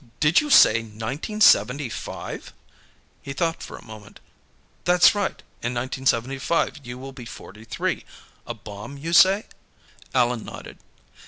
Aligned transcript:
"Did 0.19 0.41
you 0.41 0.49
say 0.49 0.81
nineteen 0.81 1.41
seventy 1.41 1.87
five?" 1.87 2.53
He 3.21 3.33
thought 3.33 3.61
for 3.61 3.77
a 3.77 3.85
moment. 3.85 4.19
"That's 4.83 5.13
right; 5.13 5.37
in 5.61 5.75
1975, 5.75 6.79
you 6.83 6.97
will 6.97 7.11
be 7.13 7.25
forty 7.25 7.65
three. 7.65 8.03
A 8.47 8.55
bomb, 8.55 8.97
you 8.97 9.13
say?" 9.13 9.45
Allan 10.15 10.43
nodded. 10.43 10.79